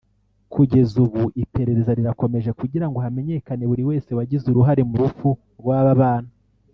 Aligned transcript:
Kugeza 0.53 0.93
ubu 1.05 1.23
iperereza 1.43 1.91
rirakomeje 1.99 2.49
kugirango 2.59 2.97
hamenyekane 3.05 3.63
buri 3.69 3.83
wese 3.89 4.09
wagize 4.17 4.45
uruhare 4.47 4.81
mu 4.89 4.95
rupfu 5.01 5.29
rw’aba 5.59 5.93
bana 6.01 6.31